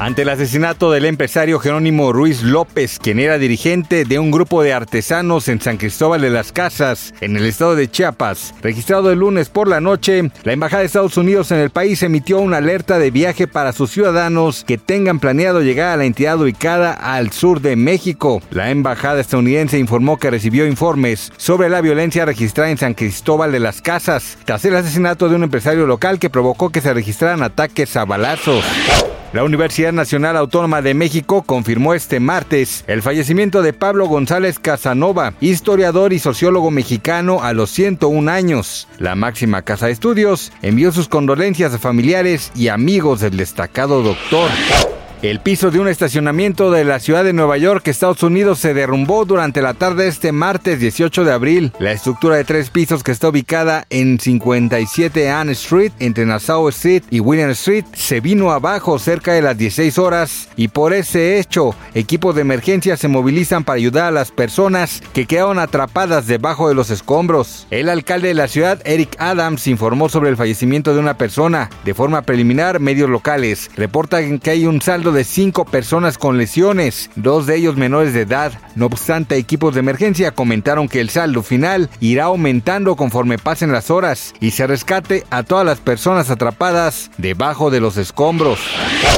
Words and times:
Ante 0.00 0.22
el 0.22 0.30
asesinato 0.30 0.90
del 0.90 1.04
empresario 1.04 1.58
Jerónimo 1.58 2.10
Ruiz 2.10 2.42
López, 2.42 2.98
quien 2.98 3.18
era 3.18 3.36
dirigente 3.36 4.06
de 4.06 4.18
un 4.18 4.30
grupo 4.30 4.62
de 4.62 4.72
artesanos 4.72 5.46
en 5.48 5.60
San 5.60 5.76
Cristóbal 5.76 6.22
de 6.22 6.30
las 6.30 6.52
Casas, 6.52 7.12
en 7.20 7.36
el 7.36 7.44
estado 7.44 7.76
de 7.76 7.90
Chiapas, 7.90 8.54
registrado 8.62 9.12
el 9.12 9.18
lunes 9.18 9.50
por 9.50 9.68
la 9.68 9.82
noche, 9.82 10.30
la 10.42 10.54
Embajada 10.54 10.80
de 10.80 10.86
Estados 10.86 11.18
Unidos 11.18 11.50
en 11.50 11.58
el 11.58 11.68
país 11.68 12.02
emitió 12.02 12.38
una 12.38 12.56
alerta 12.56 12.98
de 12.98 13.10
viaje 13.10 13.46
para 13.46 13.74
sus 13.74 13.90
ciudadanos 13.90 14.64
que 14.64 14.78
tengan 14.78 15.20
planeado 15.20 15.60
llegar 15.60 15.92
a 15.92 15.98
la 15.98 16.06
entidad 16.06 16.40
ubicada 16.40 16.94
al 16.94 17.30
sur 17.30 17.60
de 17.60 17.76
México. 17.76 18.40
La 18.50 18.70
Embajada 18.70 19.20
estadounidense 19.20 19.78
informó 19.78 20.16
que 20.16 20.30
recibió 20.30 20.66
informes 20.66 21.30
sobre 21.36 21.68
la 21.68 21.82
violencia 21.82 22.24
registrada 22.24 22.70
en 22.70 22.78
San 22.78 22.94
Cristóbal 22.94 23.52
de 23.52 23.60
las 23.60 23.82
Casas, 23.82 24.38
tras 24.46 24.64
el 24.64 24.76
asesinato 24.76 25.28
de 25.28 25.36
un 25.36 25.42
empresario 25.42 25.86
local 25.86 26.18
que 26.18 26.30
provocó 26.30 26.70
que 26.70 26.80
se 26.80 26.94
registraran 26.94 27.42
ataques 27.42 27.94
a 27.98 28.06
balazos. 28.06 28.64
La 29.32 29.44
Universidad 29.44 29.92
Nacional 29.92 30.36
Autónoma 30.36 30.82
de 30.82 30.92
México 30.92 31.42
confirmó 31.42 31.94
este 31.94 32.18
martes 32.18 32.82
el 32.88 33.00
fallecimiento 33.00 33.62
de 33.62 33.72
Pablo 33.72 34.08
González 34.08 34.58
Casanova, 34.58 35.34
historiador 35.40 36.12
y 36.12 36.18
sociólogo 36.18 36.72
mexicano 36.72 37.40
a 37.40 37.52
los 37.52 37.70
101 37.70 38.28
años. 38.28 38.88
La 38.98 39.14
máxima 39.14 39.62
casa 39.62 39.86
de 39.86 39.92
estudios 39.92 40.50
envió 40.62 40.90
sus 40.90 41.06
condolencias 41.06 41.72
a 41.72 41.78
familiares 41.78 42.50
y 42.56 42.68
amigos 42.68 43.20
del 43.20 43.36
destacado 43.36 44.02
doctor. 44.02 44.50
El 45.22 45.40
piso 45.40 45.70
de 45.70 45.78
un 45.78 45.86
estacionamiento 45.86 46.70
de 46.70 46.82
la 46.82 46.98
ciudad 46.98 47.24
de 47.24 47.34
Nueva 47.34 47.58
York, 47.58 47.86
Estados 47.88 48.22
Unidos, 48.22 48.58
se 48.58 48.72
derrumbó 48.72 49.26
durante 49.26 49.60
la 49.60 49.74
tarde 49.74 50.08
este 50.08 50.32
martes 50.32 50.80
18 50.80 51.24
de 51.24 51.32
abril. 51.32 51.72
La 51.78 51.92
estructura 51.92 52.36
de 52.36 52.44
tres 52.44 52.70
pisos 52.70 53.02
que 53.02 53.12
está 53.12 53.28
ubicada 53.28 53.84
en 53.90 54.18
57 54.18 55.28
Ann 55.28 55.50
Street, 55.50 55.92
entre 55.98 56.24
Nassau 56.24 56.66
Street 56.70 57.02
y 57.10 57.20
William 57.20 57.50
Street, 57.50 57.84
se 57.92 58.20
vino 58.20 58.50
abajo 58.50 58.98
cerca 58.98 59.34
de 59.34 59.42
las 59.42 59.58
16 59.58 59.98
horas 59.98 60.48
y 60.56 60.68
por 60.68 60.94
ese 60.94 61.38
hecho, 61.38 61.74
equipos 61.92 62.34
de 62.34 62.40
emergencia 62.40 62.96
se 62.96 63.08
movilizan 63.08 63.62
para 63.62 63.76
ayudar 63.76 64.06
a 64.06 64.10
las 64.12 64.30
personas 64.30 65.02
que 65.12 65.26
quedaron 65.26 65.58
atrapadas 65.58 66.28
debajo 66.28 66.70
de 66.70 66.74
los 66.74 66.88
escombros. 66.88 67.66
El 67.70 67.90
alcalde 67.90 68.28
de 68.28 68.34
la 68.34 68.48
ciudad, 68.48 68.80
Eric 68.86 69.16
Adams, 69.18 69.66
informó 69.66 70.08
sobre 70.08 70.30
el 70.30 70.38
fallecimiento 70.38 70.94
de 70.94 71.00
una 71.00 71.18
persona. 71.18 71.68
De 71.84 71.92
forma 71.92 72.22
preliminar, 72.22 72.80
medios 72.80 73.10
locales 73.10 73.70
reportan 73.76 74.38
que 74.38 74.52
hay 74.52 74.64
un 74.64 74.80
saldo 74.80 75.09
de 75.12 75.24
cinco 75.24 75.64
personas 75.64 76.18
con 76.18 76.38
lesiones, 76.38 77.10
dos 77.16 77.46
de 77.46 77.56
ellos 77.56 77.76
menores 77.76 78.14
de 78.14 78.22
edad. 78.22 78.52
No 78.74 78.86
obstante, 78.86 79.36
equipos 79.36 79.74
de 79.74 79.80
emergencia 79.80 80.32
comentaron 80.32 80.88
que 80.88 81.00
el 81.00 81.10
saldo 81.10 81.42
final 81.42 81.90
irá 82.00 82.24
aumentando 82.24 82.96
conforme 82.96 83.38
pasen 83.38 83.72
las 83.72 83.90
horas 83.90 84.34
y 84.40 84.52
se 84.52 84.66
rescate 84.66 85.24
a 85.30 85.42
todas 85.42 85.66
las 85.66 85.78
personas 85.78 86.30
atrapadas 86.30 87.10
debajo 87.18 87.70
de 87.70 87.80
los 87.80 87.96
escombros. 87.96 88.60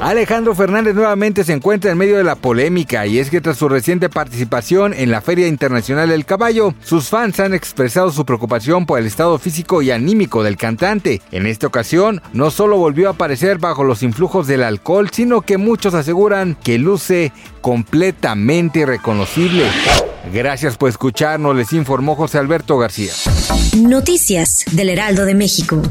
Alejandro 0.00 0.54
Fernández 0.54 0.94
nuevamente 0.94 1.44
se 1.44 1.52
encuentra 1.52 1.90
en 1.90 1.98
medio 1.98 2.16
de 2.16 2.24
la 2.24 2.34
polémica 2.34 3.06
y 3.06 3.18
es 3.18 3.30
que 3.30 3.40
tras 3.40 3.56
su 3.56 3.68
reciente 3.68 4.08
participación 4.08 4.92
en 4.92 5.10
la 5.10 5.20
Feria 5.20 5.48
Internacional 5.48 6.08
del 6.08 6.26
Caballo, 6.26 6.74
sus 6.82 7.08
fans 7.08 7.40
han 7.40 7.54
expresado 7.54 8.10
su 8.10 8.24
preocupación 8.24 8.86
por 8.86 8.98
el 8.98 9.06
estado 9.06 9.38
físico 9.38 9.82
y 9.82 9.90
anímico 9.90 10.42
del 10.42 10.56
cantante. 10.56 11.22
En 11.30 11.46
esta 11.46 11.66
ocasión, 11.66 12.20
no 12.32 12.50
solo 12.50 12.76
volvió 12.76 13.08
a 13.08 13.12
aparecer 13.12 13.58
bajo 13.58 13.84
los 13.84 14.02
influjos 14.02 14.46
del 14.46 14.62
alcohol, 14.62 15.10
sino 15.12 15.40
que 15.40 15.58
muchos 15.74 15.94
aseguran 15.94 16.56
que 16.62 16.78
luce 16.78 17.32
completamente 17.60 18.86
reconocible. 18.86 19.64
Gracias 20.32 20.76
por 20.76 20.88
escucharnos, 20.88 21.56
les 21.56 21.72
informó 21.72 22.14
José 22.14 22.38
Alberto 22.38 22.78
García. 22.78 23.10
Noticias 23.76 24.66
del 24.70 24.90
Heraldo 24.90 25.24
de 25.24 25.34
México. 25.34 25.82